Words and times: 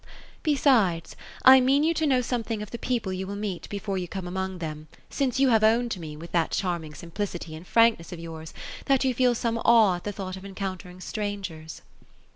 ^* 0.01 0.03
Besides, 0.41 1.15
I 1.45 1.59
mean 1.61 1.83
ynu 1.83 1.93
to 1.97 2.07
know 2.07 2.21
something 2.23 2.63
of 2.63 2.71
the 2.71 2.79
people 2.79 3.13
you 3.13 3.27
will 3.27 3.35
meet, 3.35 3.69
before 3.69 3.99
you 3.99 4.07
come 4.07 4.25
among 4.25 4.57
them, 4.57 4.87
since 5.11 5.39
you 5.39 5.49
have 5.49 5.63
owned 5.63 5.91
to 5.91 5.99
me, 5.99 6.17
with 6.17 6.31
that 6.31 6.49
charming 6.49 6.95
simplicity 6.95 7.53
and 7.53 7.67
frankness 7.67 8.11
of 8.11 8.19
yours, 8.19 8.51
that 8.85 9.03
you 9.03 9.13
feel 9.13 9.35
some 9.35 9.59
awe 9.59 9.97
at 9.97 10.03
the 10.03 10.11
thought 10.11 10.37
of 10.37 10.43
encountering 10.43 11.01
strangers." 11.01 11.83